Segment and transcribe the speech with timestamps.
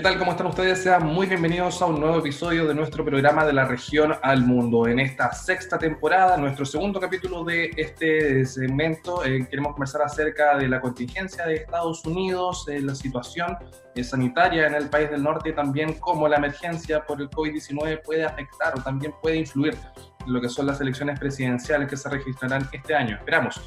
[0.00, 0.18] ¿Qué tal?
[0.18, 0.82] ¿Cómo están ustedes?
[0.82, 4.88] Sean muy bienvenidos a un nuevo episodio de nuestro programa de la región al mundo.
[4.88, 10.68] En esta sexta temporada, nuestro segundo capítulo de este segmento, eh, queremos conversar acerca de
[10.68, 13.58] la contingencia de Estados Unidos, eh, la situación
[13.94, 18.00] eh, sanitaria en el país del norte y también cómo la emergencia por el COVID-19
[18.02, 19.76] puede afectar o también puede influir
[20.24, 23.16] en lo que son las elecciones presidenciales que se registrarán este año.
[23.16, 23.60] Esperamos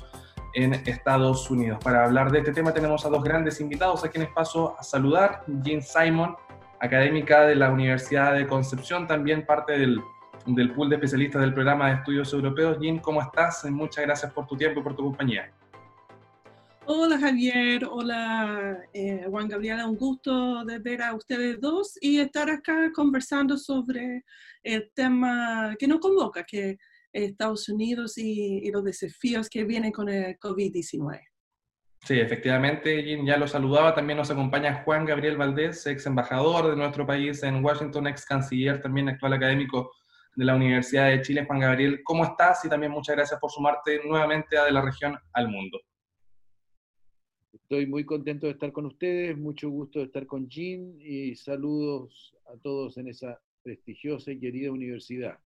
[0.54, 1.80] en Estados Unidos.
[1.84, 5.44] Para hablar de este tema tenemos a dos grandes invitados a quienes paso a saludar.
[5.48, 6.36] Jean Simon,
[6.80, 10.00] académica de la Universidad de Concepción, también parte del,
[10.46, 12.78] del pool de especialistas del programa de estudios europeos.
[12.80, 13.66] Jean, ¿cómo estás?
[13.66, 15.52] Muchas gracias por tu tiempo y por tu compañía.
[16.86, 22.50] Hola Javier, hola eh, Juan Gabriela, un gusto de ver a ustedes dos y estar
[22.50, 24.26] acá conversando sobre
[24.62, 26.78] el tema que nos convoca, que
[27.14, 31.22] Estados Unidos y, los desafíos que vienen con el COVID-19.
[32.06, 33.94] Sí, efectivamente, ya lo saludaba.
[33.94, 38.82] También nos acompaña Juan Gabriel Valdés, ex embajador de nuestro país en Washington, ex canciller,
[38.82, 39.92] también actual académico
[40.36, 41.46] de la Universidad de Chile.
[41.46, 42.66] Juan Gabriel, ¿cómo estás?
[42.66, 45.80] Y también muchas gracias por sumarte nuevamente a De la Región al Mundo.
[47.54, 52.36] Estoy muy contento de estar con ustedes, mucho gusto de estar con Jean y saludos
[52.48, 55.40] a todos en esa prestigiosa y querida universidad.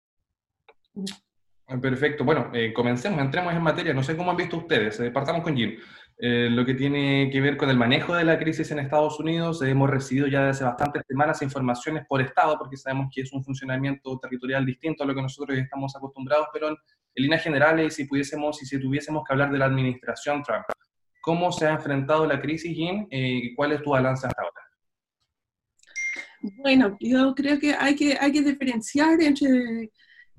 [1.67, 2.23] Perfecto.
[2.23, 3.93] Bueno, eh, comencemos, entremos en materia.
[3.93, 4.99] No sé cómo han visto ustedes.
[4.99, 5.77] Eh, partamos con Jim.
[6.17, 9.61] Eh, lo que tiene que ver con el manejo de la crisis en Estados Unidos.
[9.63, 14.17] hemos recibido ya desde bastantes semanas informaciones por Estado, porque sabemos que es un funcionamiento
[14.19, 16.77] territorial distinto a lo que nosotros estamos acostumbrados, pero en,
[17.15, 20.65] líneas generales, si pudiésemos y si tuviésemos que hablar de la administración Trump,
[21.21, 23.07] ¿cómo se ha enfrentado la crisis, Jim?
[23.09, 24.61] y ¿Cuál es tu balance hasta ahora?
[26.57, 29.89] Bueno, yo creo que hay que, hay que diferenciar entre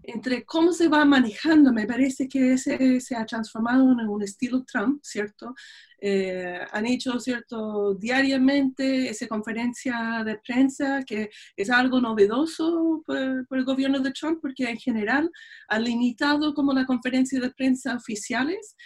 [0.02, 4.64] entre cómo se va manejando, me parece que se, se ha transformado en un estilo
[4.64, 5.54] Trump, ¿cierto?
[6.00, 13.64] Eh, han hecho, ¿cierto?, diariamente esa conferencia de prensa, que es algo novedoso por, el
[13.64, 15.30] gobierno de Trump, porque en general
[15.68, 18.76] ha limitado como la conferencia de prensa oficiales.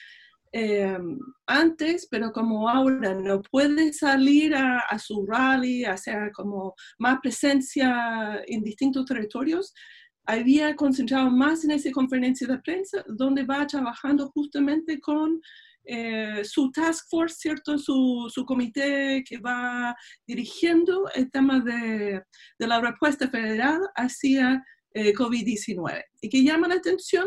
[0.53, 0.99] Eh,
[1.47, 8.43] antes, pero como ahora no puede salir a, a su rally, hacer como más presencia
[8.47, 9.73] en distintos territorios,
[10.27, 15.41] había concentrado más en esa conferencia de prensa, donde va trabajando justamente con
[15.85, 17.79] eh, su task force, ¿cierto?
[17.79, 19.95] Su, comité que va
[20.27, 22.23] dirigiendo el tema de,
[22.59, 26.03] de la respuesta federal hacia eh, COVID-19.
[26.21, 27.27] Y que llama la atención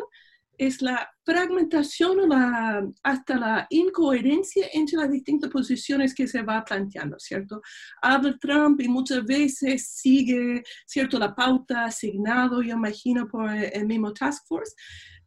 [0.57, 6.63] es la fragmentación o la, hasta la incoherencia entre las distintas posiciones que se va
[6.63, 7.61] planteando, ¿cierto?
[8.01, 14.13] Habla Trump y muchas veces sigue, ¿cierto?, la pauta asignado, yo imagino, por el mismo
[14.13, 14.73] Task Force,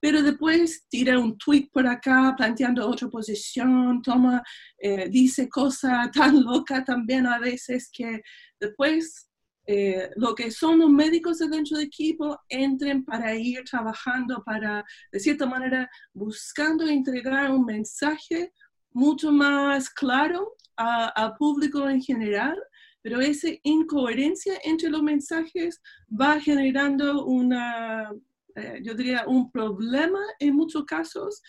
[0.00, 4.42] pero después tira un tweet por acá planteando otra posición, toma,
[4.78, 8.20] eh, dice cosas tan locas también a veces que
[8.60, 9.25] después
[9.66, 15.18] eh, lo que son los médicos dentro del equipo entren para ir trabajando, para, de
[15.18, 18.52] cierta manera, buscando entregar un mensaje
[18.92, 22.56] mucho más claro al público en general,
[23.02, 28.10] pero esa incoherencia entre los mensajes va generando una,
[28.54, 31.42] eh, yo diría, un problema en muchos casos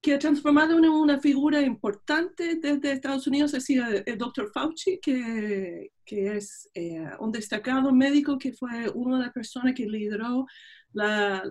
[0.00, 5.00] que ha transformado en una figura importante desde Estados Unidos, ha sido el doctor Fauci,
[5.00, 10.46] que, que es eh, un destacado médico que fue una de las personas que lideró
[10.92, 11.42] la,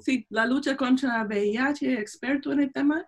[0.00, 3.04] sí, la lucha contra VIH, experto en el tema.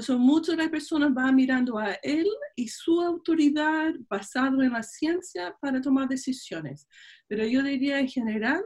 [0.00, 5.56] Son muchas las personas van mirando a él y su autoridad basado en la ciencia
[5.60, 6.86] para tomar decisiones.
[7.26, 8.62] Pero yo diría en general,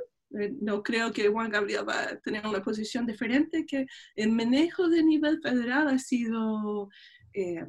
[0.61, 3.87] no creo que Juan Gabriel va a tener una posición diferente, que
[4.17, 6.89] el manejo de nivel federal ha sido
[7.33, 7.67] eh,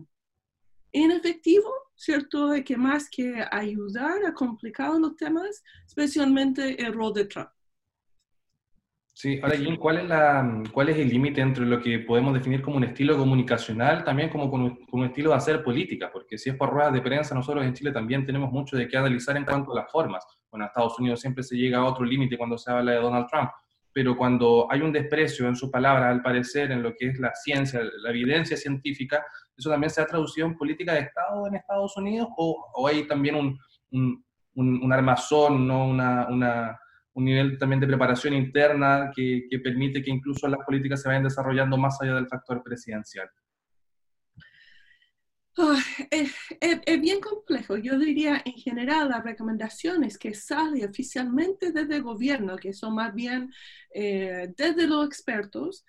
[0.92, 2.52] inefectivo, ¿cierto?
[2.64, 7.50] Que más que ayudar a complicar los temas, especialmente el rol de Trump.
[9.18, 12.62] Sí, ahora Jim, ¿cuál es, la, ¿cuál es el límite entre lo que podemos definir
[12.62, 16.10] como un estilo comunicacional, también como con un, estilo de hacer política?
[16.12, 18.98] Porque si es por ruedas de prensa, nosotros en Chile también tenemos mucho de qué
[18.98, 20.26] analizar en cuanto a las formas.
[20.52, 23.28] Bueno, en Estados Unidos siempre se llega a otro límite cuando se habla de Donald
[23.32, 23.52] Trump,
[23.94, 27.34] pero cuando hay un desprecio en sus palabras, al parecer, en lo que es la
[27.34, 29.26] ciencia, la evidencia científica,
[29.56, 33.08] ¿eso también se ha traducido en política de Estado en Estados Unidos o, o hay
[33.08, 33.58] también un,
[33.92, 34.26] un,
[34.56, 35.86] un, armazón, ¿no?
[35.88, 36.78] una, una
[37.16, 41.78] un nivel también de preparación interna que, permite que incluso las políticas se vayan desarrollando
[41.78, 43.30] más allá del factor presidencial?
[46.12, 47.78] es, bien complejo.
[47.78, 53.14] Yo diría en general las recomendaciones que salen oficialmente desde el gobierno, que son más
[53.14, 53.54] bien
[53.94, 55.86] eh, desde los expertos,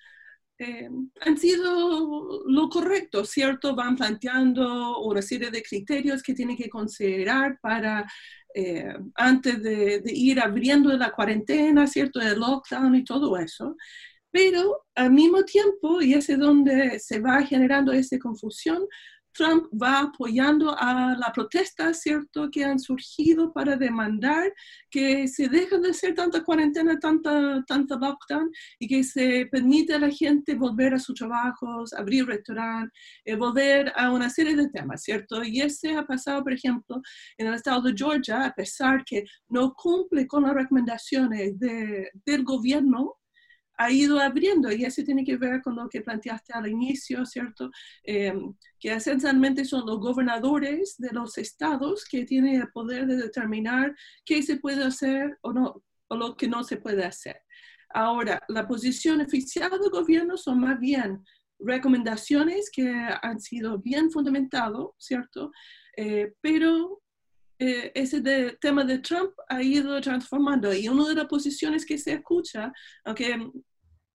[0.58, 0.88] eh,
[1.20, 3.75] han sido lo correcto, ¿cierto?
[3.75, 8.06] Van planteando una serie de criterios que tienen que considerar para,
[8.55, 12.20] eh, antes de, de, ir abriendo la cuarentena, ¿cierto?
[12.20, 13.76] El lockdown y todo eso.
[14.31, 18.87] Pero al mismo tiempo, y es donde se va generando esa confusión,
[19.37, 24.53] Trump va apoyando a la protesta, ¿cierto?, que han surgido para demandar
[24.91, 29.99] que se deje de hacer tanta cuarentena, tanta, tanta lockdown y que se permite a
[29.99, 32.93] la gente volver a sus trabajos, abrir restaurantes,
[33.25, 35.43] eh, volver a una serie de temas, ¿cierto?
[35.44, 37.00] Y ese ha pasado, por ejemplo,
[37.37, 42.44] en el estado de Georgia, a pesar que no cumple con las recomendaciones de, del
[42.44, 43.17] gobierno,
[43.76, 47.70] ha ido abriendo y eso tiene que ver con lo que planteaste al inicio, ¿cierto?
[48.05, 48.32] Eh,
[48.78, 53.94] que esencialmente son los gobernadores de los estados que tienen el poder de determinar
[54.25, 57.40] qué se puede hacer o no, o lo que no se puede hacer.
[57.90, 61.25] Ahora, la posición oficial del gobierno son más bien
[61.58, 62.90] recomendaciones que
[63.23, 65.50] han sido bien fundamentadas, ¿cierto?
[65.96, 67.00] Eh, pero
[67.58, 68.20] eh, ese
[68.61, 70.73] tema de Trump ha ido transformando.
[70.75, 72.73] Y una de las posiciones que se escucha,
[73.05, 73.50] aunque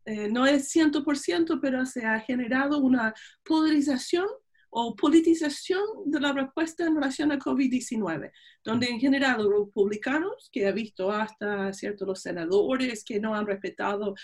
[0.06, 4.28] eh, no es 100%, pero se ha generado una polarización
[4.70, 8.32] o politización de la respuesta en relación a COVID-19,
[8.64, 13.46] donde en general los republicanos, que ha visto hasta ciertos los senadores que no han
[13.46, 14.16] respetado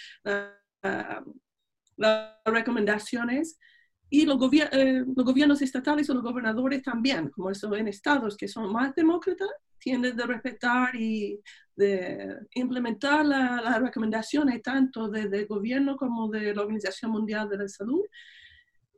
[1.98, 3.60] las recomendaciones,
[4.09, 8.48] y los, eh, los, gobiernos estatales o los gobernadores también, como eso en estados que
[8.48, 9.50] son más demócratas,
[9.80, 11.39] tienden de respetar y
[11.75, 18.01] de implementar las recomendaciones tanto del gobierno como de la Organización Mundial de la Salud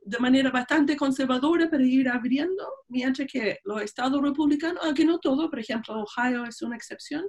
[0.09, 5.49] de manera bastante conservadora para ir abriendo, mientras que los estados republicanos, aunque no todo,
[5.49, 7.25] por ejemplo, Ohio es una excepción,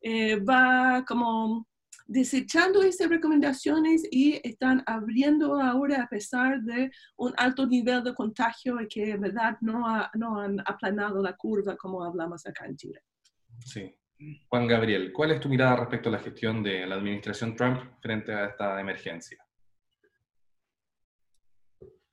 [0.00, 1.66] eh, va como
[2.12, 8.80] desechando esas recomendaciones y están abriendo ahora a pesar de un alto nivel de contagio
[8.80, 9.82] y que en verdad no,
[10.14, 13.00] no han aplanado la curva como hablamos acá en Chile.
[13.64, 13.94] Sí.
[14.48, 18.32] Juan Gabriel, ¿cuál es tu mirada respecto a la gestión de la administración Trump frente
[18.32, 19.38] a esta emergencia?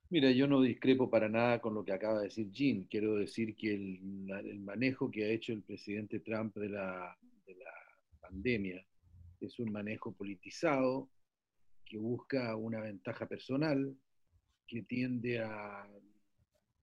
[0.08, 2.84] Mira, yo no discrepo para nada con lo que acaba de decir Jean.
[2.84, 7.16] Quiero decir que el, el manejo que ha hecho el presidente Trump de la,
[7.46, 7.70] de la
[8.20, 8.84] pandemia
[9.40, 11.10] es un manejo politizado
[11.84, 13.96] que busca una ventaja personal,
[14.66, 15.88] que tiende a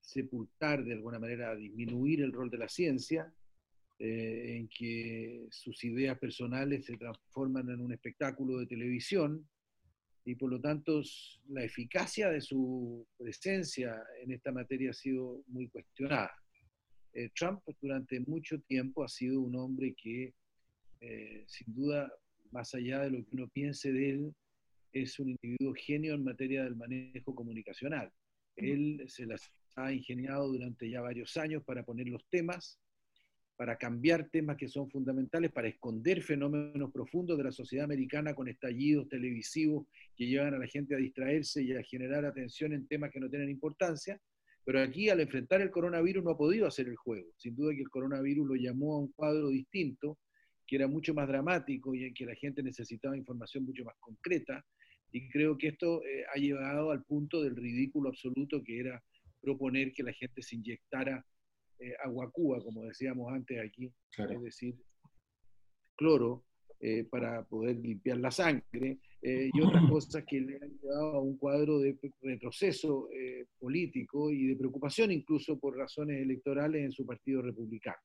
[0.02, 3.34] sepultar de alguna manera, a disminuir el rol de la ciencia,
[4.00, 9.48] eh, en que sus ideas personales se transforman en un espectáculo de televisión
[10.24, 11.02] y por lo tanto
[11.48, 16.32] la eficacia de su presencia en esta materia ha sido muy cuestionada.
[17.14, 20.34] Eh, Trump durante mucho tiempo ha sido un hombre que
[21.00, 22.12] eh, sin duda
[22.52, 24.36] más allá de lo que uno piense de él,
[24.94, 28.12] es un individuo genio en materia del manejo comunicacional.
[28.56, 32.80] Él se las ha ingeniado durante ya varios años para poner los temas,
[33.56, 38.48] para cambiar temas que son fundamentales, para esconder fenómenos profundos de la sociedad americana con
[38.48, 43.12] estallidos televisivos que llevan a la gente a distraerse y a generar atención en temas
[43.12, 44.20] que no tienen importancia.
[44.64, 47.32] Pero aquí, al enfrentar el coronavirus, no ha podido hacer el juego.
[47.38, 50.18] Sin duda que el coronavirus lo llamó a un cuadro distinto,
[50.68, 54.64] que era mucho más dramático y en que la gente necesitaba información mucho más concreta.
[55.12, 59.02] Y creo que esto eh, ha llevado al punto del ridículo absoluto que era
[59.42, 61.26] proponer que la gente se inyectara
[61.80, 64.76] eh, agua cuba, como decíamos antes aquí, es decir,
[65.96, 66.44] cloro,
[66.80, 71.38] eh, para poder limpiar la sangre, y otras cosas que le han llevado a un
[71.38, 73.10] cuadro de retroceso
[73.60, 77.98] político y de preocupación incluso por razones electorales en su partido republicano.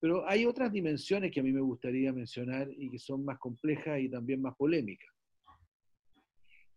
[0.00, 4.00] Pero hay otras dimensiones que a mí me gustaría mencionar y que son más complejas
[4.00, 5.08] y también más polémicas.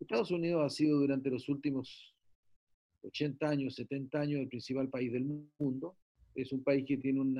[0.00, 2.16] Estados Unidos ha sido durante los últimos
[3.02, 5.24] 80 años, 70 años el principal país del
[5.58, 5.96] mundo.
[6.34, 7.34] Es un país que tiene un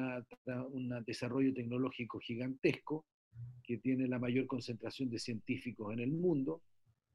[1.07, 3.07] desarrollo tecnológico gigantesco,
[3.65, 6.63] que tiene la mayor concentración de científicos en el mundo,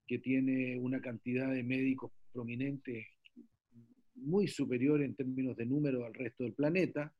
[0.07, 3.05] que tiene una cantidad de médicos prominentes
[4.15, 7.13] muy superior en términos de número al resto del planeta,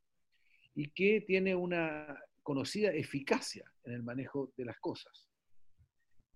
[0.77, 5.27] y que tiene una conocida eficacia en el manejo de las cosas.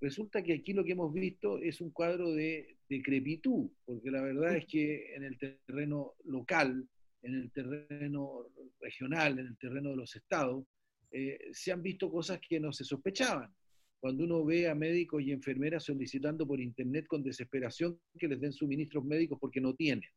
[0.01, 4.57] Resulta que aquí lo que hemos visto es un cuadro de decrepitud, porque la verdad
[4.57, 6.89] es que en el terreno local,
[7.21, 8.47] en el terreno
[8.79, 10.65] regional, en el terreno de los estados,
[11.11, 13.53] eh, se han visto cosas que no se sospechaban.
[13.99, 18.53] Cuando uno ve a médicos y enfermeras solicitando por internet con desesperación que les den
[18.53, 20.09] suministros médicos porque no tienen.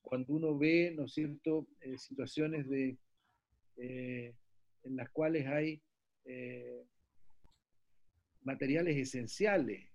[0.00, 2.96] Cuando uno ve, ¿no es cierto?, eh, situaciones de
[3.76, 4.34] eh,
[4.82, 5.82] en las cuales hay
[6.24, 6.84] eh,
[8.42, 9.88] materiales esenciales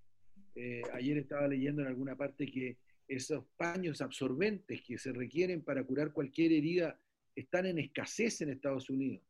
[0.54, 5.82] Eh, ayer estaba leyendo en alguna parte que esos paños absorbentes que se requieren para
[5.86, 7.00] curar cualquier herida
[7.36, 9.24] están en escasez en Estados Unidos.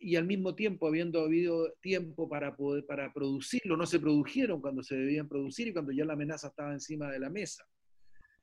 [0.00, 2.56] Y al mismo tiempo, habiendo habido tiempo para,
[2.86, 6.72] para producirlo, no se produjeron cuando se debían producir y cuando ya la amenaza estaba
[6.72, 7.64] encima de la mesa.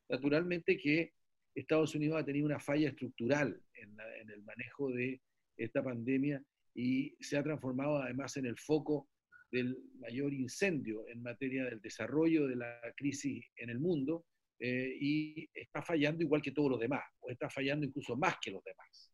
[0.10, 1.14] Naturalmente que
[1.60, 3.98] Estados Unidos ha tenido una falla estructural en,
[4.30, 5.22] el manejo de
[5.58, 9.10] esta pandemia y se ha transformado además en el foco
[9.52, 14.26] del mayor incendio en materia del desarrollo de la crisis en el mundo
[14.60, 18.52] eh, y está fallando igual que todos los demás, o está fallando incluso más que
[18.52, 19.12] los demás.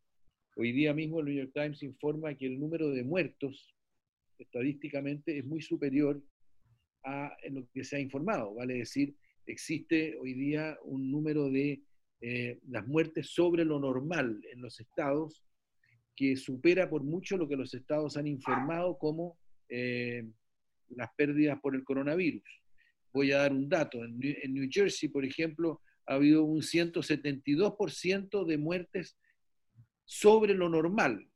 [0.58, 3.76] Hoy día mismo el New York Times informa que el número de muertos
[4.38, 6.22] estadísticamente es muy superior
[7.04, 11.84] a lo que se ha informado, vale decir, existe hoy día un número de
[12.28, 15.44] eh, las muertes sobre lo normal en los estados
[16.16, 19.38] que supera por mucho lo que los estados han informado como
[19.70, 20.28] eh,
[20.90, 22.42] las pérdidas por el coronavirus.
[23.14, 24.04] Voy a dar un dato.
[24.04, 29.20] En New, Jersey, por ejemplo, ha habido un 172% de muertes
[30.04, 31.30] sobre lo normal.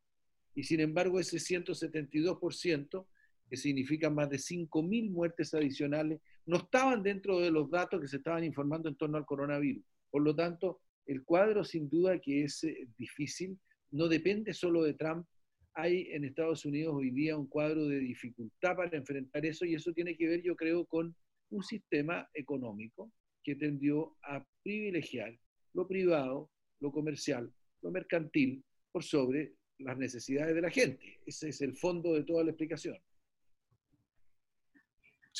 [0.56, 3.06] Y sin embargo, ese 172%,
[3.48, 8.18] que significa más de 5.000 muertes adicionales, no estaban dentro de los datos que se
[8.18, 9.86] estaban informando en torno al coronavirus.
[10.10, 13.60] Por lo tanto, el cuadro sin duda que es eh, difícil,
[13.92, 15.26] no depende solo de Trump,
[15.74, 19.94] hay en Estados Unidos hoy día un cuadro de dificultad para enfrentar eso y eso
[19.94, 21.16] tiene que ver, yo creo, con
[21.52, 23.12] un sistema económico
[23.44, 25.38] que tendió a privilegiar
[25.74, 27.52] lo privado, lo comercial,
[27.82, 31.20] lo mercantil por sobre las necesidades de la gente.
[31.26, 32.98] Ese es el fondo de toda la explicación.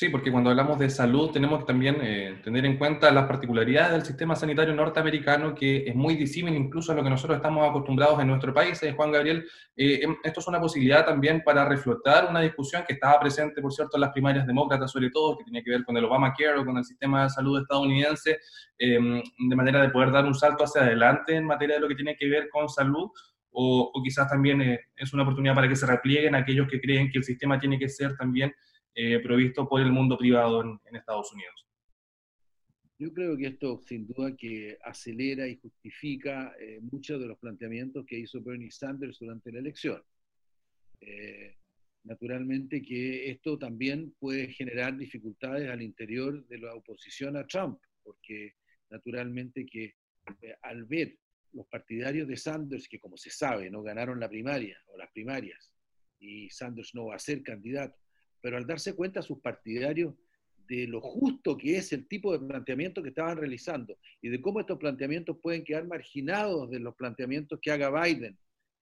[0.00, 3.92] Sí, porque cuando hablamos de salud tenemos que también eh, tener en cuenta las particularidades
[3.92, 8.18] del sistema sanitario norteamericano, que es muy disímil incluso a lo que nosotros estamos acostumbrados
[8.18, 8.82] en nuestro país.
[8.82, 12.94] Eh, Juan Gabriel, eh, em, esto es una posibilidad también para reflotar una discusión que
[12.94, 15.94] estaba presente, por cierto, en las primarias demócratas, sobre todo, que tenía que ver con
[15.98, 18.38] el Obamacare o con el sistema de salud estadounidense,
[18.78, 21.94] em, de manera de poder dar un salto hacia adelante en materia de lo que
[21.94, 23.10] tiene que ver con salud.
[23.50, 24.62] O, o quizás también
[24.96, 27.90] es una oportunidad para que se replieguen aquellos que creen que el sistema tiene que
[27.90, 28.54] ser también
[28.94, 31.66] eh, provisto por el mundo privado en, Estados Unidos.
[32.98, 38.04] Yo creo que esto sin duda que acelera y justifica eh, muchos de los planteamientos
[38.04, 40.02] que hizo Bernie Sanders durante la elección.
[41.00, 41.56] Eh,
[42.04, 48.54] naturalmente que esto también puede generar dificultades al interior de la oposición a Trump, porque
[48.90, 49.94] naturalmente que
[50.62, 51.16] al ver
[51.52, 55.72] los partidarios de Sanders, que como se sabe, no ganaron la primaria o las primarias,
[56.18, 57.98] y Sanders no va a ser candidato,
[58.40, 60.14] pero al darse cuenta sus partidarios
[60.68, 64.60] de lo justo que es el tipo de planteamiento que estaban realizando y de cómo
[64.60, 68.38] estos planteamientos pueden quedar marginados de los planteamientos que haga Biden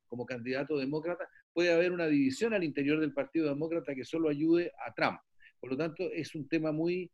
[0.09, 4.73] como candidato demócrata, puede haber una división al interior del Partido Demócrata que solo ayude
[4.87, 5.19] a Trump.
[5.61, 7.11] Por lo tanto, es un tema muy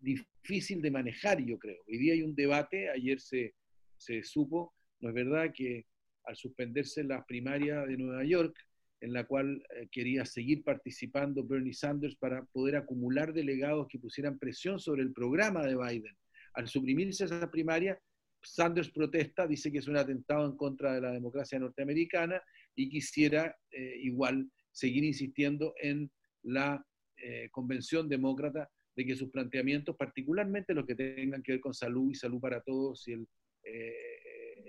[0.00, 1.82] difícil de manejar, yo creo.
[1.88, 3.54] Hoy día hay un debate, ayer se,
[3.96, 5.86] se supo, no es verdad que
[6.24, 8.56] al suspenderse las primarias de Nueva York,
[9.00, 14.38] en la cual eh, quería seguir participando Bernie Sanders para poder acumular delegados que pusieran
[14.38, 16.16] presión sobre el programa de Biden.
[16.54, 17.98] Al suprimirse esa primaria,
[18.42, 22.40] Sanders protesta, dice que es un atentado en contra de la democracia norteamericana
[22.74, 26.10] y quisiera eh, igual seguir insistiendo en
[26.42, 26.84] la
[27.16, 32.10] eh, convención demócrata de que sus planteamientos, particularmente los que tengan que ver con salud
[32.10, 33.28] y salud para todos y el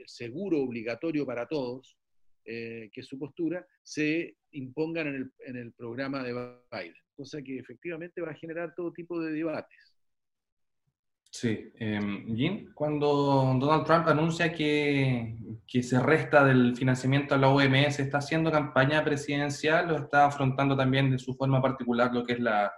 [0.06, 1.98] seguro obligatorio para todos,
[2.50, 7.60] eh, que su postura, se impongan en el, en el, programa de Biden, cosa que
[7.60, 9.94] efectivamente va a generar todo tipo de debates.
[11.30, 12.00] Sí, eh,
[12.34, 13.08] Jim, cuando
[13.60, 15.36] Donald Trump anuncia que,
[15.68, 20.78] que, se resta del financiamiento a la OMS, ¿está haciendo campaña presidencial o está afrontando
[20.78, 22.72] también de su forma particular lo que es la,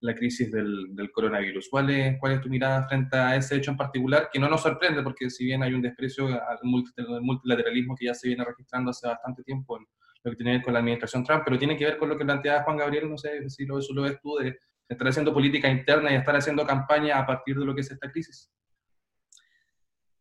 [0.00, 1.68] la crisis del, del coronavirus.
[1.70, 4.28] ¿Cuál es, ¿Cuál es tu mirada frente a ese hecho en particular?
[4.32, 8.28] Que no nos sorprende, porque si bien hay un desprecio al multilateralismo que ya se
[8.28, 9.86] viene registrando hace bastante tiempo en
[10.24, 12.16] lo que tiene que ver con la administración Trump, pero tiene que ver con lo
[12.16, 14.58] que planteaba Juan Gabriel, no sé si lo, eso lo ves tú, de
[14.88, 18.10] estar haciendo política interna y estar haciendo campaña a partir de lo que es esta
[18.10, 18.50] crisis.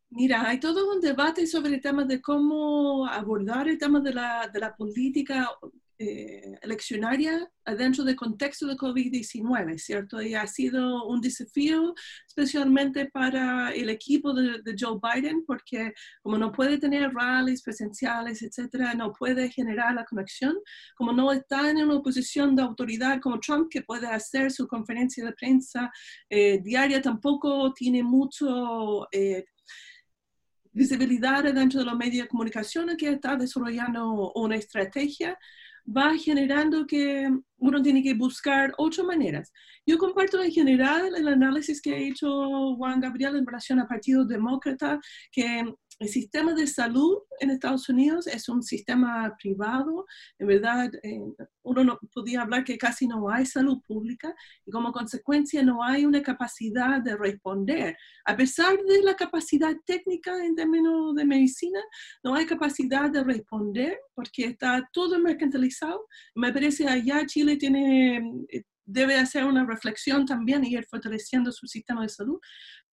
[0.10, 4.48] Mira, hay todo un debate sobre el tema de cómo abordar el tema de la,
[4.48, 5.50] de la política
[6.04, 10.22] eh, eleccionaria dentro del contexto de COVID-19, ¿cierto?
[10.22, 11.94] Y ha sido un desafío
[12.28, 18.94] especialmente para el equipo de, Joe Biden, porque como no puede tener rallies presenciales, etcétera,
[18.94, 20.56] no puede generar la conexión,
[20.96, 25.24] como no está en una posición de autoridad como Trump, que puede hacer su conferencia
[25.26, 25.92] de prensa
[26.30, 29.08] eh, diaria, tampoco tiene mucho...
[29.12, 29.46] Eh,
[30.74, 35.38] visibilidad dentro de los medios de comunicación que está desarrollando una estrategia
[35.86, 39.52] va generando que uno tiene que buscar ocho maneras.
[39.86, 44.25] Yo comparto en general el análisis que ha hecho Juan Gabriel en relación al Partido
[44.25, 45.00] Demócrata,
[45.32, 45.66] que
[46.04, 50.06] el sistema de salud en Estados Unidos es un sistema privado.
[50.38, 51.22] En verdad, eh,
[51.64, 56.06] uno no podía hablar que casi no hay salud pública y como consecuencia no hay
[56.06, 57.96] una capacidad de responder.
[58.26, 61.80] A pesar de la capacidad técnica en términos de medicina,
[62.22, 66.06] no hay capacidad de responder porque está todo mercantilizado.
[66.36, 68.18] Me parece allá Chile tiene
[68.50, 72.40] eh, debe hacer una reflexión también y ir fortaleciendo su sistema de salud,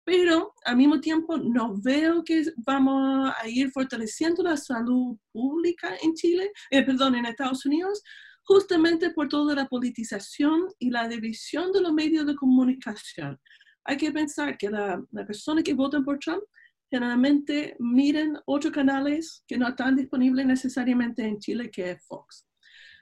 [0.09, 6.15] pero al mismo tiempo no veo que vamos a ir fortaleciendo la salud pública en
[6.15, 8.03] Chile, eh, perdón, en Estados Unidos,
[8.43, 13.39] justamente por toda la politización y la división de los medios de comunicación.
[13.85, 16.43] Hay que pensar que las la personas que votan por Trump
[16.91, 22.48] generalmente miren otros canales que no están disponibles necesariamente en Chile, que es Fox.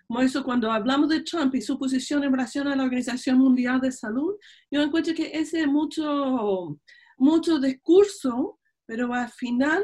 [0.08, 3.80] Por eso, cuando hablamos de Trump y su posición en relación a la Organización Mundial
[3.80, 4.36] de Salud,
[4.70, 6.78] yo encuentro que ese es mucho,
[7.18, 9.82] mucho discurso, pero al final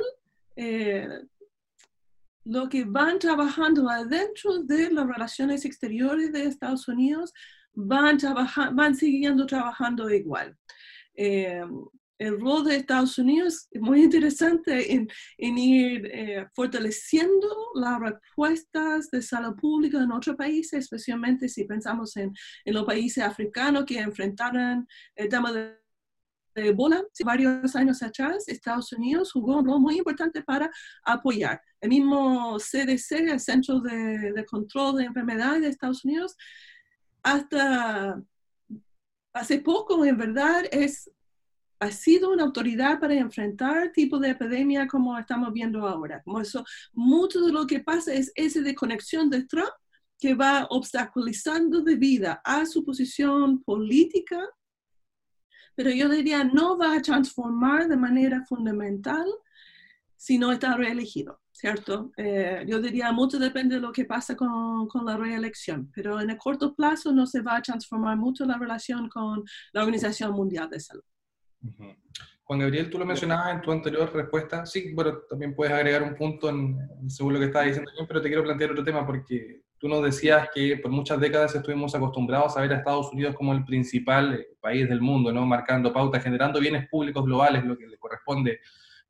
[0.55, 1.09] eh,
[2.45, 7.33] lo que van trabajando adentro de las relaciones exteriores de Estados Unidos
[7.75, 8.19] van,
[8.73, 10.57] van siguiendo trabajando igual.
[11.14, 11.62] Eh,
[12.23, 19.23] el rol de Estados Unidos es muy interesante en, ir eh, fortaleciendo las respuestas de
[19.23, 22.33] salud pública en otros países, especialmente si pensamos en,
[22.67, 24.87] los países africanos que enfrentaron
[25.17, 25.76] el tema de
[26.55, 27.02] Ebola.
[27.25, 30.71] Varios años atrás, Estados Unidos jugó un rol muy importante para
[31.05, 31.61] apoyar.
[31.81, 36.37] El mismo CDC, el Centro de, de Control de Enfermedades de Estados Unidos,
[37.25, 38.23] hasta
[39.33, 41.11] hace poco, en verdad, es
[41.82, 46.22] ha sido una autoridad para enfrentar tipo de epidemia como estamos viendo ahora.
[46.22, 49.72] Como eso, mucho de lo que pasa es esa desconexión de Trump
[50.16, 54.38] que va obstaculizando de vida a su posición política,
[55.75, 59.26] pero yo diría no va a transformar de manera fundamental
[60.16, 62.12] si no está reelegido, ¿cierto?
[62.16, 66.30] Eh, yo diría mucho depende de lo que pasa con, con, la reelección, pero en
[66.30, 69.42] el corto plazo no se va a transformar mucho la relación con
[69.73, 71.02] la Organización Mundial de Salud.
[72.44, 74.66] Juan Gabriel, tú lo mencionabas en tu anterior respuesta.
[74.66, 76.76] Sí, bueno, también puedes agregar un punto en,
[77.08, 80.48] según lo que estaba diciendo, pero te quiero plantear otro tema porque tú nos decías
[80.54, 84.46] que por muchas décadas estuvimos acostumbrados a ver a Estados Unidos como el principal eh,
[84.60, 85.44] país del mundo, ¿no?
[85.44, 88.60] marcando pautas, generando bienes públicos globales, lo que le corresponde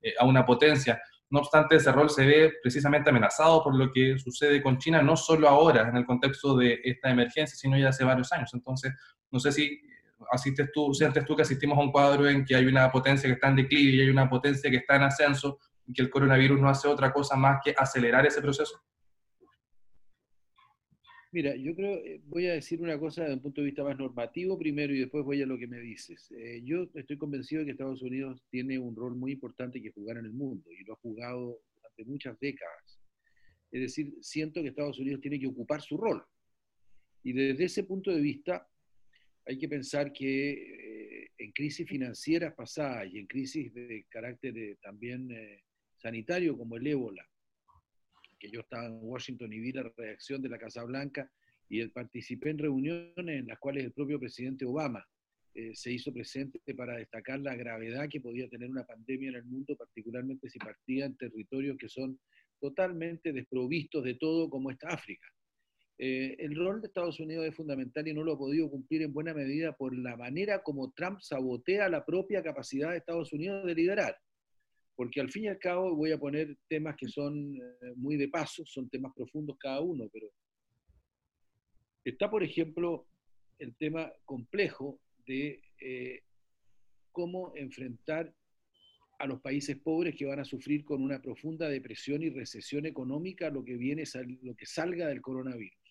[0.00, 1.00] eh, a una potencia.
[1.28, 5.16] No obstante, ese rol se ve precisamente amenazado por lo que sucede con China, no
[5.16, 8.50] solo ahora en el contexto de esta emergencia, sino ya hace varios años.
[8.54, 8.92] Entonces,
[9.30, 9.80] no sé si
[10.30, 13.35] asistes tú, sientes tú que asistimos a un cuadro en que hay una potencia que
[13.35, 16.61] está en declive y hay una potencia que está en ascenso y que el coronavirus
[16.61, 18.80] no hace otra cosa más que acelerar ese proceso?
[21.32, 23.98] Mira, yo creo, eh, voy a decir una cosa desde un punto de vista más
[23.98, 26.30] normativo primero y después voy a lo que me dices.
[26.32, 30.18] Eh, yo estoy convencido de que Estados Unidos tiene un rol muy importante que jugar
[30.18, 33.00] en el mundo y lo ha jugado durante muchas décadas.
[33.70, 36.22] Es decir, siento que Estados Unidos tiene que ocupar su rol.
[37.22, 38.68] Y desde ese punto de vista,
[39.46, 44.76] hay que pensar que eh, en crisis financieras pasadas y en crisis de carácter eh,
[44.81, 45.62] también eh,
[45.96, 47.26] sanitario como el ébola,
[48.38, 51.31] que yo estaba en Washington y vi la reacción de la Casa Blanca
[51.68, 55.07] y participé en reuniones en las cuales el propio presidente Obama
[55.74, 59.76] se hizo presente para destacar la gravedad que podía tener una pandemia en el mundo,
[59.76, 62.18] particularmente si partía en territorios que son
[62.59, 65.28] totalmente desprovistos de todo como esta África.
[65.98, 69.12] Eh, el rol de Estados Unidos es fundamental y no lo ha podido cumplir en
[69.12, 73.74] buena medida por la manera como Trump sabotea la propia capacidad de Estados Unidos de
[73.74, 74.16] liderar.
[74.96, 78.28] Porque al fin y al cabo voy a poner temas que son eh, muy de
[78.28, 80.28] paso, son temas profundos cada uno, pero
[82.05, 83.07] está, por ejemplo,
[83.59, 86.22] el tema complejo de eh,
[87.12, 88.35] cómo enfrentar
[89.18, 93.50] a los países pobres que van a sufrir con una profunda depresión y recesión económica
[93.50, 94.02] lo que viene,
[94.42, 95.82] lo que salga del coronavirus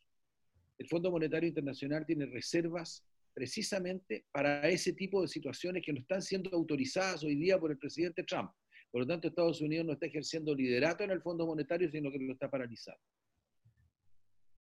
[0.81, 6.23] el Fondo Monetario Internacional tiene reservas precisamente para ese tipo de situaciones que no están
[6.23, 8.49] siendo autorizadas hoy día por el presidente Trump.
[8.89, 12.17] Por lo tanto, Estados Unidos no está ejerciendo liderato en el Fondo Monetario, sino que
[12.17, 12.99] lo está paralizando.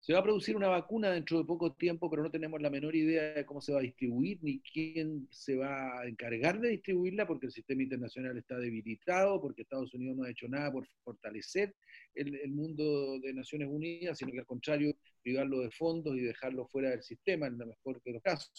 [0.02, 2.96] Se va a producir una vacuna dentro de poco tiempo, pero no tenemos la menor
[2.96, 7.24] idea de cómo se va a distribuir ni quién se va a encargar de distribuirla,
[7.24, 11.76] porque el sistema internacional está debilitado, porque Estados Unidos no ha hecho nada por fortalecer
[12.16, 16.90] el, mundo de Naciones Unidas, sino que al contrario, privarlo de fondos y dejarlo fuera
[16.90, 18.50] del sistema, en lo mejor de los casos.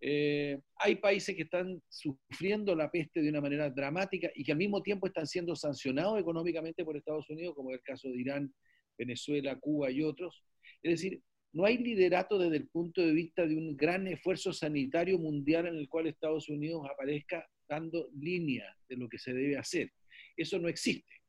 [0.00, 4.58] Eh, hay países que están sufriendo la peste de una manera dramática y que al
[4.58, 8.54] mismo tiempo están siendo sancionados económicamente por Estados Unidos, como es el caso de Irán,
[8.96, 10.44] Venezuela, Cuba y otros.
[10.82, 15.18] Es decir, no hay liderato desde el punto de vista de un gran esfuerzo sanitario
[15.18, 19.92] mundial en el cual Estados Unidos aparezca dando línea de lo que se debe hacer.
[20.36, 21.22] Eso no existe.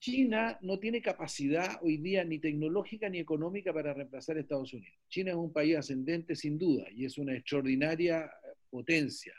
[0.00, 4.96] China no tiene capacidad hoy día ni tecnológica ni económica para reemplazar a Estados Unidos.
[5.08, 8.30] China es un país ascendente sin duda y es una extraordinaria
[8.70, 9.34] potencia,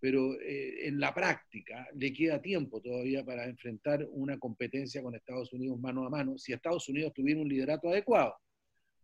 [0.00, 5.52] pero eh, en la práctica le queda tiempo todavía para enfrentar una competencia con Estados
[5.52, 8.34] Unidos mano a mano si Estados Unidos tuviera un liderato adecuado.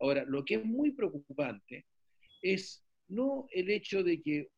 [0.01, 1.87] Ahora, lo que es muy preocupante
[2.43, 4.49] es no el hecho de que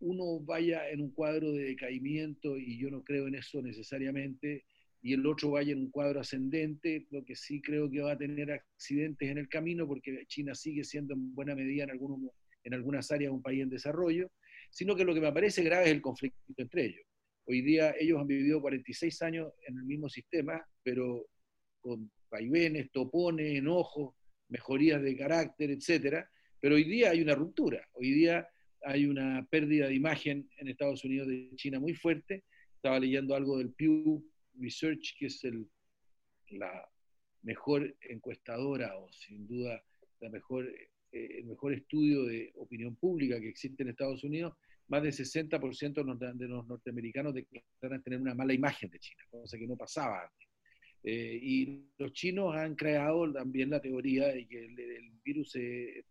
[0.00, 4.64] uno vaya en un cuadro de decaimiento, y yo no creo en eso necesariamente,
[5.02, 8.18] y el otro vaya en un cuadro ascendente, lo que sí creo que va a
[8.18, 12.30] tener accidentes en el camino, porque China sigue siendo en buena medida en, algunos,
[12.64, 14.30] en algunas áreas un país en desarrollo,
[14.70, 17.06] sino que lo que me parece grave es el conflicto entre ellos.
[17.46, 21.26] Hoy día ellos han vivido 46 años en el mismo sistema, pero
[21.80, 24.14] con vaivenes, topones, enojos,
[24.48, 26.30] mejorías de carácter, etcétera,
[26.60, 28.48] pero hoy día hay una ruptura, hoy día
[28.82, 32.44] hay una pérdida de imagen en Estados Unidos de China muy fuerte.
[32.76, 35.42] Estaba leyendo algo del Pew Research, que es
[36.50, 36.88] la
[37.42, 39.82] mejor encuestadora o sin duda
[40.20, 40.66] la mejor,
[41.12, 44.54] eh, el mejor estudio de opinión pública que existe en Estados Unidos,
[44.88, 49.66] más del 60% de los norteamericanos declaran tener una mala imagen de China, cosa que
[49.66, 50.47] no pasaba antes.
[51.04, 56.04] Eh, y los chinos han creado también la teoría de que el, virus se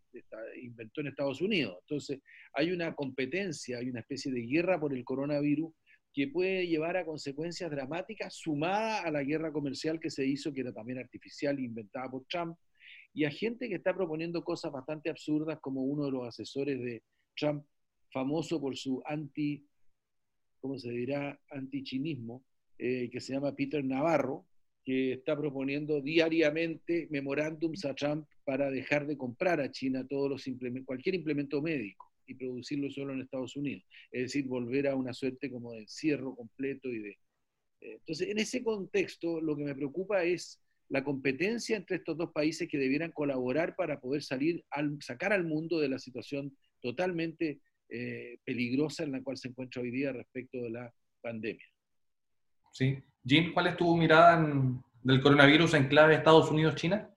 [0.62, 1.78] inventó en Estados Unidos.
[1.80, 2.20] Entonces,
[2.52, 5.72] hay una competencia, hay una especie de guerra por el coronavirus
[6.12, 10.60] que puede llevar a consecuencias dramáticas sumada a la guerra comercial que se hizo, que
[10.60, 12.56] era también artificial inventada por Trump,
[13.12, 17.02] y a gente que está proponiendo cosas bastante absurdas, como uno de los asesores de
[17.36, 17.64] Trump,
[18.12, 19.66] famoso por su anti,
[20.60, 22.44] ¿cómo se dirá?, antichinismo,
[22.78, 24.46] eh, que se llama Peter Navarro,
[24.88, 30.44] que está proponiendo diariamente memorándums a Trump para dejar de comprar a China todos los
[30.86, 33.84] cualquier implemento médico y producirlo solo en Estados Unidos.
[34.10, 37.10] Es decir, volver a una suerte como de encierro completo y de...
[37.10, 42.32] Eh, entonces, en ese contexto, lo que me preocupa es la competencia entre estos dos
[42.32, 47.60] países que debieran colaborar para poder salir, al, sacar al mundo de la situación totalmente
[47.90, 51.66] eh, peligrosa en la cual se encuentra hoy día respecto de la pandemia.
[52.72, 52.96] Sí.
[53.24, 54.42] Jim, ¿cuál es tu mirada
[55.02, 57.08] del coronavirus en clave Estados Unidos-China?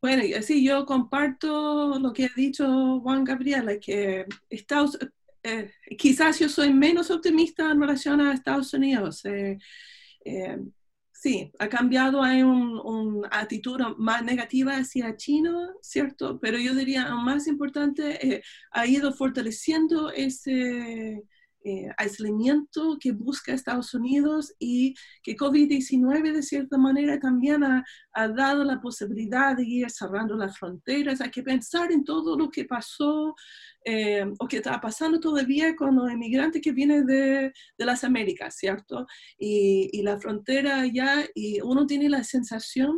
[0.00, 4.98] Bueno, sí, yo comparto lo que ha dicho Juan Gabriel, que Estados,
[5.42, 9.22] eh, quizás yo soy menos optimista en relación a Estados Unidos.
[9.26, 9.58] Eh,
[10.24, 10.58] eh,
[11.12, 16.40] sí, ha cambiado, hay una actitud más negativa hacia China, ¿cierto?
[16.40, 21.22] Pero yo diría, más importante, ha ido fortaleciendo ese
[21.62, 28.64] eh, aislamiento que busca Estados Unidos y que COVID-19 de cierta manera también ha, dado
[28.64, 31.20] la posibilidad de ir cerrando las fronteras.
[31.20, 33.34] Hay que pensar en todo lo que pasó
[33.84, 38.56] eh, o que está pasando todavía con los inmigrantes que vienen de, de las Américas,
[38.56, 39.06] ¿cierto?
[39.38, 42.96] Y, y la frontera ya, y uno tiene la sensación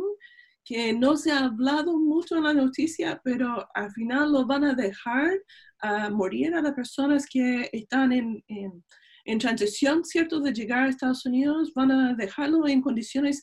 [0.65, 4.73] que no se ha hablado mucho en la noticia, pero al final lo van a
[4.73, 5.31] dejar
[5.79, 11.25] a morir a las personas que están en, en, transición, ¿cierto?, de llegar a Estados
[11.25, 13.41] Unidos, van a dejarlo en condiciones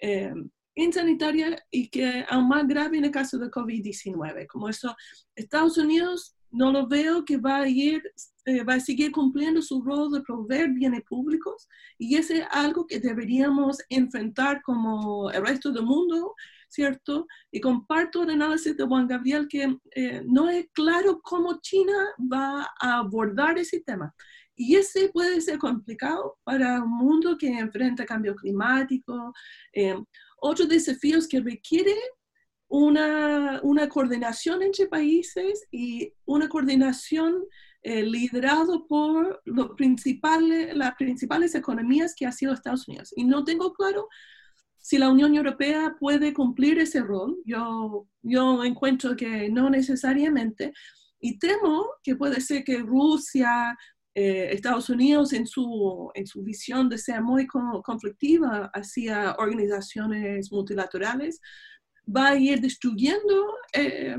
[0.00, 0.32] eh,
[0.74, 4.46] insanitarias y que aún más grave en el caso de COVID-19.
[4.46, 4.94] Como eso,
[5.34, 8.02] Estados Unidos no lo veo que va a ir,
[8.44, 12.86] eh, va a seguir cumpliendo su rol de proveer bienes públicos y ese es algo
[12.86, 16.34] que deberíamos enfrentar como el resto del mundo
[16.72, 17.26] ¿cierto?
[17.50, 21.92] Y comparto el análisis de Juan Gabriel que eh, no es claro cómo China
[22.32, 24.14] va a abordar ese tema.
[24.54, 29.32] Y ese puede ser complicado para un mundo que enfrenta cambio climático,
[29.74, 29.96] eh,
[30.38, 31.94] otros desafíos que requiere
[32.68, 37.44] una, una, coordinación entre países y una coordinación
[37.82, 43.12] eh, liderado por los principales, las principales economías que ha sido Estados Unidos.
[43.14, 44.08] Y no tengo claro
[44.82, 50.72] si la Unión Europea puede cumplir ese rol, yo, yo encuentro que no necesariamente,
[51.20, 53.78] y temo que puede ser que Rusia,
[54.12, 61.40] eh, Estados Unidos en su, en su visión de ser muy conflictiva hacia organizaciones multilaterales,
[62.04, 64.16] va a ir destruyendo eh,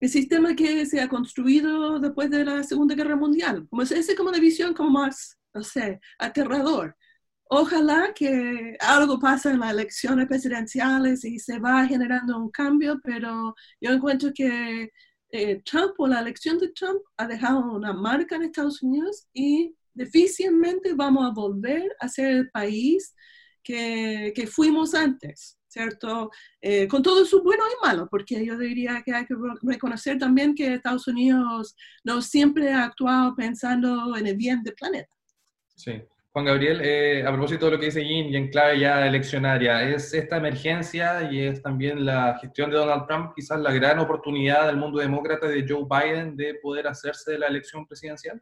[0.00, 3.68] el sistema que se ha construido después de la Segunda Guerra Mundial.
[3.68, 6.96] Como ese es como una visión como más, no sé, aterrador.
[7.52, 13.56] Ojalá que algo pase en las elecciones presidenciales y se va generando un cambio, pero
[13.80, 14.90] yo encuentro que
[15.32, 19.74] eh, Trump o la elección de Trump ha dejado una marca en Estados Unidos y
[19.92, 23.16] difícilmente vamos a volver a ser el país
[23.64, 25.56] que, que fuimos antes.
[25.66, 26.30] ¿cierto?
[26.60, 30.52] Eh, con todo su bueno y malo, porque yo diría que hay que reconocer también
[30.52, 35.14] que Estados Unidos no siempre ha actuado pensando en el bien del planeta.
[35.76, 36.02] Sí.
[36.32, 39.90] Juan Gabriel, eh, a propósito de lo que dice Jim y en clave ya eleccionaria,
[39.90, 44.68] ¿es esta emergencia y es también la gestión de Donald Trump quizás la gran oportunidad
[44.68, 48.40] del mundo demócrata de Joe Biden de poder hacerse de la elección presidencial?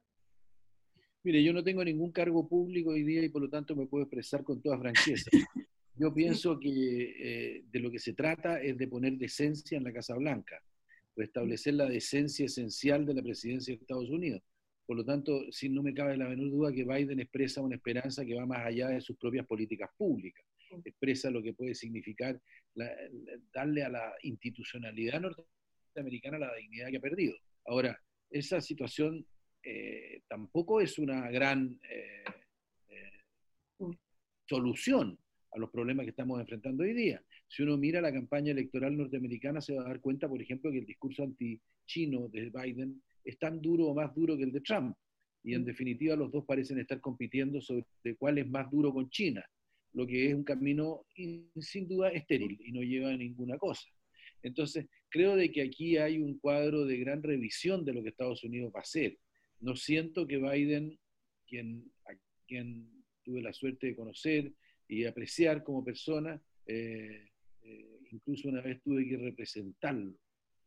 [1.23, 4.05] Mire, yo no tengo ningún cargo público hoy día y por lo tanto me puedo
[4.05, 5.31] expresar con toda franqueza.
[6.01, 9.93] Yo pienso que eh, de lo que se trata es de poner decencia en la
[9.93, 10.63] Casa Blanca,
[11.17, 14.41] de establecer la decencia esencial de la presidencia de Estados Unidos.
[14.89, 18.25] Por lo tanto, si no me cabe la menor duda que Biden expresa una esperanza
[18.25, 20.43] que va más allá de sus propias políticas públicas.
[20.83, 22.41] Expresa lo que puede significar
[23.53, 27.35] darle a la institucionalidad norteamericana la dignidad que ha perdido.
[27.67, 29.27] Ahora, esa situación
[29.63, 32.25] eh, tampoco es una gran eh,
[32.89, 33.93] eh,
[34.47, 35.19] solución
[35.53, 37.23] a los problemas que estamos enfrentando hoy día.
[37.47, 40.79] Si uno mira la campaña electoral norteamericana, se va a dar cuenta, por ejemplo, que
[40.79, 44.97] el discurso anti-chino de Biden es tan duro o más duro que el de Trump.
[45.45, 45.67] Y en mm.
[45.67, 47.85] definitiva los dos parecen estar compitiendo sobre
[48.19, 49.45] cuál es más duro con China,
[49.93, 53.87] lo que es un camino sin duda estéril y no lleva a ninguna cosa.
[54.43, 58.45] Entonces, creo de que aquí hay un cuadro de gran revisión de lo que Estados
[58.45, 59.19] Unidos va a hacer.
[59.61, 60.99] No siento que Biden,
[61.47, 62.13] quien, a
[62.47, 62.89] quien
[63.25, 64.53] tuve la suerte de conocer
[64.87, 67.29] y apreciar como persona, eh,
[67.63, 70.15] eh, incluso una vez tuve que representarlo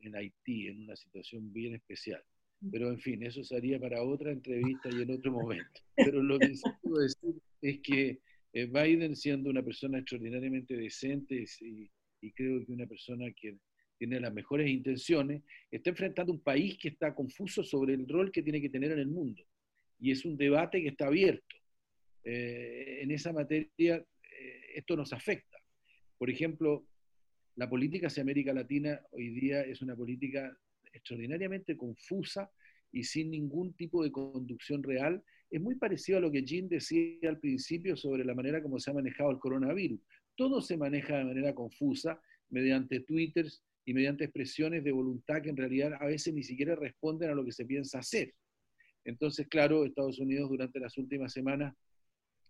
[0.01, 2.21] en Haití en una situación bien especial.
[2.69, 5.81] Pero en fin, eso sería para otra entrevista y en otro momento.
[5.95, 8.19] Pero lo que sí puedo decir es que
[8.53, 11.89] eh, Biden, siendo una persona extraordinariamente decente y,
[12.21, 13.57] y, creo que una persona que
[13.97, 18.43] tiene las mejores intenciones, está enfrentando un país que está confuso sobre el rol que
[18.43, 19.43] tiene que tener en el mundo.
[19.99, 21.55] Y es un debate que está abierto.
[22.23, 25.57] Eh, en esa materia, eh, esto nos afecta.
[26.17, 26.85] Por ejemplo,
[27.55, 30.55] la política hacia América Latina hoy día es una política
[30.93, 32.51] extraordinariamente confusa
[32.91, 37.29] y sin ningún tipo de conducción real, es muy parecido a lo que Jim decía
[37.29, 39.99] al principio sobre la manera como se ha manejado el coronavirus.
[40.35, 45.57] Todo se maneja de manera confusa mediante twitters y mediante expresiones de voluntad que en
[45.57, 48.33] realidad a veces ni siquiera responden a lo que se piensa hacer.
[49.03, 51.75] Entonces, claro, Estados Unidos durante las últimas semanas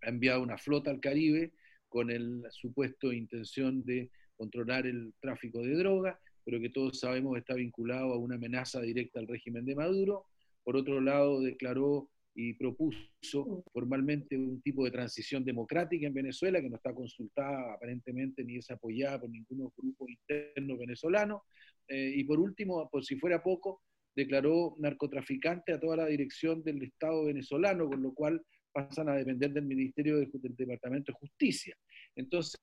[0.02, 1.54] ha enviado una flota al Caribe
[1.88, 7.56] con el supuesto intención de controlar el tráfico de drogas, pero que todos sabemos está
[7.56, 10.26] vinculado a una amenaza directa al régimen de Maduro.
[10.64, 16.70] Por otro lado, declaró y propuso formalmente un tipo de transición democrática en Venezuela que
[16.70, 21.44] no está consultada aparentemente ni es apoyada por ningún grupo interno venezolano.
[21.88, 23.82] Eh, y por último, por si fuera poco,
[24.16, 29.52] declaró narcotraficante a toda la dirección del Estado venezolano, con lo cual pasan a depender
[29.52, 31.76] del Ministerio del Departamento de Justicia.
[32.16, 32.60] Entonces,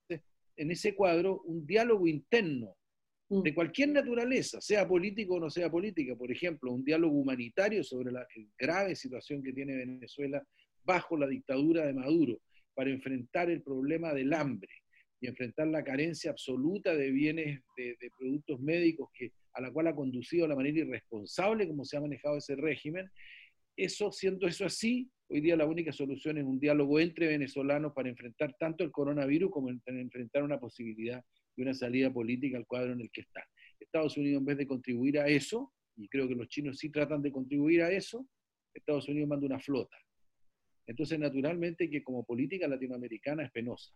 [0.56, 2.76] en ese cuadro, un diálogo interno.
[3.30, 6.16] De cualquier naturaleza, sea político o no sea política.
[6.16, 8.26] Por ejemplo, un diálogo humanitario sobre la
[8.58, 10.42] grave situación que tiene Venezuela
[10.84, 12.40] bajo la dictadura de Maduro
[12.74, 14.70] para enfrentar el problema del hambre
[15.20, 19.94] y enfrentar la carencia absoluta de bienes, de, productos médicos que, a la cual ha
[19.94, 23.10] conducido de la manera irresponsable como se ha manejado ese régimen.
[23.76, 28.08] Eso, siendo eso así, hoy día la única solución es un diálogo entre venezolanos para
[28.08, 31.22] enfrentar tanto el coronavirus como enfrentar una posibilidad
[31.58, 33.44] y una salida política al cuadro en el que está.
[33.80, 37.20] Estados Unidos, en vez de contribuir a eso, y creo que los chinos sí tratan
[37.20, 38.28] de contribuir a eso,
[38.72, 39.96] Estados Unidos manda una flota.
[40.86, 43.92] Entonces, naturalmente que como política latinoamericana es penosa.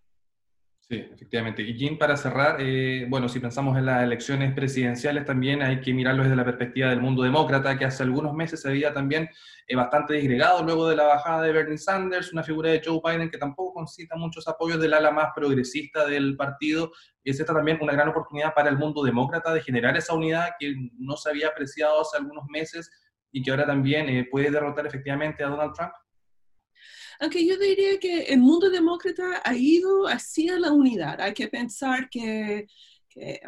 [0.88, 1.62] Sí, efectivamente.
[1.62, 5.94] Y Jim, para cerrar, eh, bueno, si pensamos en las elecciones presidenciales, también hay que
[5.94, 9.28] mirarlo desde la perspectiva del mundo demócrata, que hace algunos meses se veía también
[9.68, 13.30] eh, bastante disgregado luego de la bajada de Bernie Sanders, una figura de Joe Biden
[13.30, 16.90] que tampoco concita muchos apoyos del ala más progresista del partido.
[17.24, 20.74] Es esta también una gran oportunidad para el mundo demócrata de generar esa unidad que
[20.98, 22.90] no se había apreciado hace algunos meses
[23.30, 25.92] y que ahora también eh, puede derrotar efectivamente a Donald Trump.
[27.22, 31.20] Aunque yo diría que el mundo demócrata ha ido hacia la unidad.
[31.20, 32.66] Hay que pensar que,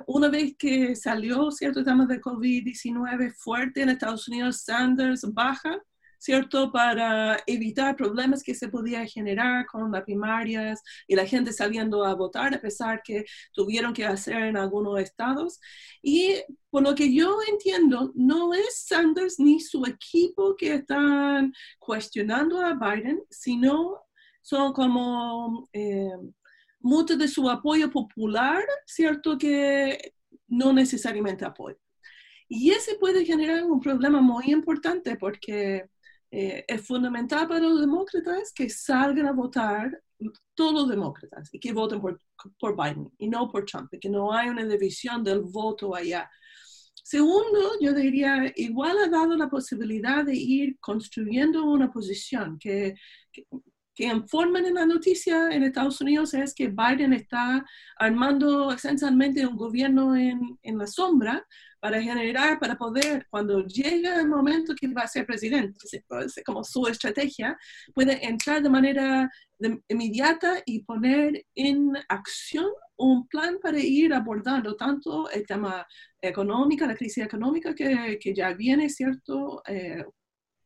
[0.07, 5.83] una vez que salió cierto tema de COVID-19 fuerte en Estados Unidos, Sanders baja
[6.19, 6.73] ¿cierto?
[6.73, 12.15] Para evitar problemas que se podían generar con las primarias y la gente saliendo a
[12.15, 15.61] votar, a pesar que tuvieron que hacer en algunos estados.
[16.03, 16.37] Y
[16.71, 22.75] por lo que yo entiendo, no es Sanders ni su equipo que están cuestionando a
[22.75, 24.01] Biden, sino
[24.43, 26.11] son como eh,
[26.81, 29.39] mucho de su apoyo popular, ¿cierto?
[29.39, 30.13] Que
[30.49, 31.79] no necesariamente apoyo.
[32.49, 35.89] Y ese puede generar un problema muy importante porque
[36.37, 40.03] eh, es fundamental para los demócratas que salgan a votar
[40.53, 42.21] todos los demócratas y que voten por,
[42.59, 46.29] por Biden y no por Trump, que no haya una división del voto allá.
[47.05, 52.97] Segundo, yo diría, igual ha dado la posibilidad de ir construyendo una posición que,
[53.31, 53.47] que,
[53.95, 57.65] que informan en la noticia en Estados Unidos es que Biden está
[57.97, 61.47] armando esencialmente un gobierno en, en, la sombra
[61.79, 65.79] para generar, para poder, cuando llega el momento que va a ser presidente,
[66.45, 67.57] como su estrategia,
[67.95, 74.75] puede entrar de manera de, inmediata y poner en acción un plan para ir abordando
[74.77, 75.87] tanto el tema
[76.21, 79.63] económico, la crisis económica que, que ya viene, ¿cierto?
[79.67, 80.05] Eh,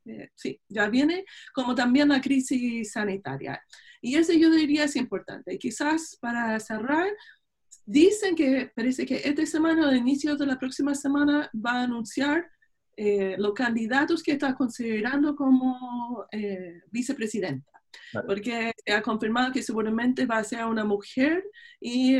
[0.09, 3.62] eh, sí, ya viene, como también la crisis sanitaria.
[4.01, 5.59] Y eso yo diría es importante.
[5.59, 7.09] Quizás para cerrar,
[7.85, 12.49] dicen que parece que esta semana, al inicio de la próxima semana, va a anunciar
[12.97, 17.71] eh, los candidatos que está considerando como eh, vicepresidenta.
[18.27, 21.44] Porque ha confirmado que seguramente va a ser una mujer
[21.81, 22.18] y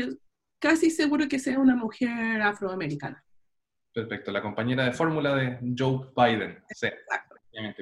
[0.59, 3.23] casi seguro que sea una mujer afroamericana.
[3.93, 6.63] Perfecto, la compañera de fórmula de Joe Biden.
[6.69, 6.87] Sí.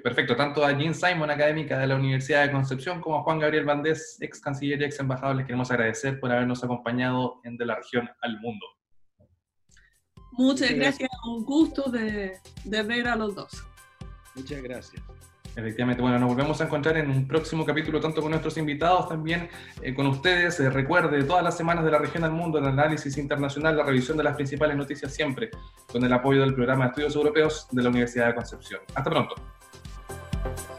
[0.01, 3.65] Perfecto, tanto a Jean Simon, académica de la Universidad de Concepción, como a Juan Gabriel
[3.65, 7.75] Vandés, ex canciller y ex embajador, les queremos agradecer por habernos acompañado en De la
[7.75, 8.65] Región al Mundo.
[10.31, 13.63] Muchas gracias, un gusto de, de ver a los dos.
[14.35, 15.03] Muchas gracias.
[15.57, 19.49] Efectivamente, bueno, nos volvemos a encontrar en un próximo capítulo, tanto con nuestros invitados, también
[19.81, 20.59] eh, con ustedes.
[20.59, 24.17] Eh, recuerde, todas las semanas de la región al mundo, el análisis internacional, la revisión
[24.17, 25.49] de las principales noticias siempre,
[25.91, 28.81] con el apoyo del programa de estudios europeos de la Universidad de Concepción.
[28.93, 29.33] Hasta pronto.
[30.47, 30.76] Thank you.